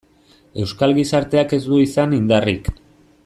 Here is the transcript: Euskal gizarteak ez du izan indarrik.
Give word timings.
Euskal 0.63 0.95
gizarteak 0.99 1.55
ez 1.59 1.61
du 1.67 1.81
izan 1.85 2.17
indarrik. 2.21 2.73